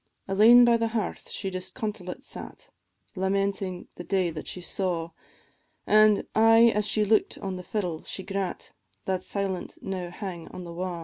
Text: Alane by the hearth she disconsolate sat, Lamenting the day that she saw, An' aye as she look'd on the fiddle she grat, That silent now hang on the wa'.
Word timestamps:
Alane 0.27 0.65
by 0.65 0.77
the 0.77 0.87
hearth 0.97 1.29
she 1.29 1.51
disconsolate 1.51 2.23
sat, 2.23 2.69
Lamenting 3.15 3.87
the 3.97 4.03
day 4.03 4.31
that 4.31 4.47
she 4.47 4.59
saw, 4.59 5.11
An' 5.85 6.23
aye 6.33 6.71
as 6.73 6.87
she 6.87 7.05
look'd 7.05 7.37
on 7.37 7.55
the 7.55 7.61
fiddle 7.61 8.03
she 8.03 8.23
grat, 8.23 8.73
That 9.05 9.23
silent 9.23 9.77
now 9.83 10.09
hang 10.09 10.47
on 10.47 10.63
the 10.63 10.73
wa'. 10.73 10.99